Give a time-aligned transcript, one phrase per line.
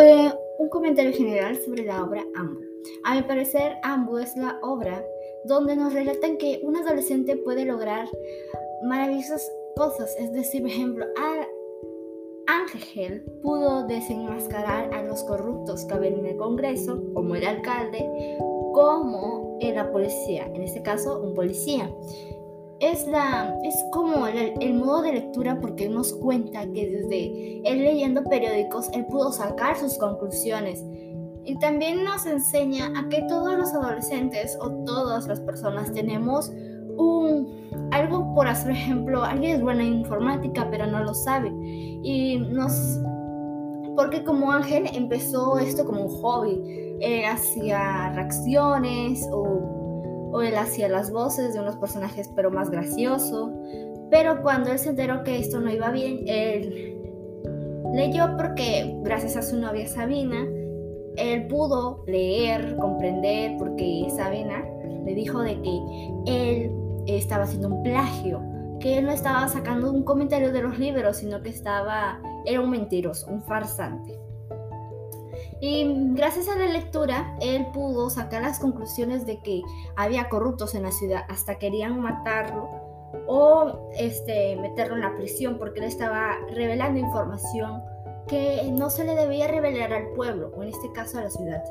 [0.00, 2.60] Eh, un comentario general sobre la obra Ambu.
[3.04, 5.04] A mi parecer, Ambu es la obra
[5.44, 8.08] donde nos relatan que un adolescente puede lograr
[8.84, 10.14] maravillosas cosas.
[10.18, 11.06] Es decir, por ejemplo,
[12.46, 18.08] Ángel pudo desenmascarar a los corruptos que había en el Congreso, como el alcalde,
[18.72, 21.90] como la policía, en este caso un policía
[22.82, 28.24] es, la, es como el, modo de lectura porque nos cuenta que desde él leyendo
[28.24, 30.84] periódicos él pudo sacar sus conclusiones.
[31.44, 36.50] Y también nos enseña a que todos los adolescentes o todas las personas tenemos
[36.96, 41.52] un, algo por ejemplo, alguien es bueno en informática pero no lo sabe.
[42.02, 43.00] Y nos...
[43.94, 46.60] Porque como Ángel empezó esto como un hobby,
[47.00, 49.81] él hacía reacciones o
[50.32, 53.52] o él hacía las voces de unos personajes pero más gracioso.
[54.10, 56.98] Pero cuando él se enteró que esto no iba bien, él
[57.94, 60.44] leyó porque gracias a su novia Sabina,
[61.16, 64.64] él pudo leer, comprender, porque Sabina
[65.04, 65.80] le dijo de que
[66.26, 66.72] él
[67.06, 68.40] estaba haciendo un plagio,
[68.80, 72.70] que él no estaba sacando un comentario de los libros, sino que estaba, era un
[72.70, 74.18] mentiroso, un farsante.
[75.60, 79.62] Y gracias a la lectura, él pudo sacar las conclusiones de que
[79.96, 82.68] había corruptos en la ciudad, hasta querían matarlo
[83.26, 87.82] o este, meterlo en la prisión porque él estaba revelando información
[88.26, 91.62] que no se le debía revelar al pueblo, o en este caso a la ciudad.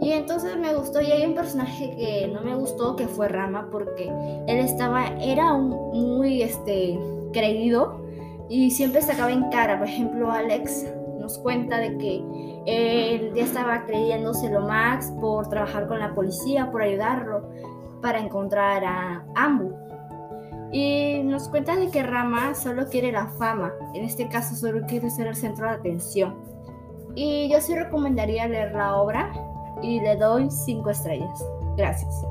[0.00, 3.68] Y entonces me gustó, y hay un personaje que no me gustó, que fue Rama,
[3.70, 4.10] porque
[4.46, 6.98] él estaba, era muy este,
[7.32, 8.00] creído
[8.48, 10.86] y siempre sacaba en cara, por ejemplo, Alex
[11.20, 12.24] nos cuenta de que
[12.66, 17.48] él ya estaba creyéndose lo Max por trabajar con la policía, por ayudarlo
[18.00, 19.72] para encontrar a Ambu.
[20.72, 25.10] Y nos cuenta de que Rama solo quiere la fama, en este caso solo quiere
[25.10, 26.36] ser el centro de atención.
[27.14, 29.32] Y yo sí recomendaría leer la obra
[29.82, 31.44] y le doy 5 estrellas.
[31.76, 32.24] Gracias.